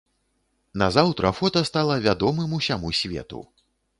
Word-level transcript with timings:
Назаўтра 0.81 1.31
фота 1.41 1.61
стала 1.69 1.99
вядомым 2.07 2.57
усяму 2.59 2.93
свету. 3.03 3.45